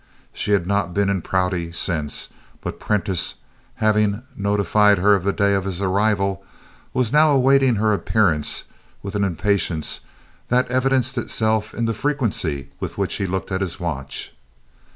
She 0.33 0.53
had 0.53 0.65
not 0.65 0.95
been 0.95 1.11
in 1.11 1.21
Prouty 1.21 1.71
since, 1.71 2.29
but 2.61 2.79
Prentiss, 2.79 3.35
having 3.75 4.23
notified 4.35 4.97
her 4.97 5.13
of 5.13 5.23
the 5.23 5.31
day 5.31 5.53
of 5.53 5.63
his 5.65 5.79
arrival, 5.79 6.43
was 6.91 7.13
now 7.13 7.33
awaiting 7.33 7.75
her 7.75 7.93
appearance 7.93 8.63
with 9.03 9.13
an 9.13 9.23
impatience 9.23 9.99
that 10.47 10.67
evidenced 10.69 11.19
itself 11.19 11.75
in 11.75 11.85
the 11.85 11.93
frequency 11.93 12.69
with 12.79 12.97
which 12.97 13.13
he 13.17 13.27
looked 13.27 13.51
at 13.51 13.61
his 13.61 13.79
watch. 13.79 14.33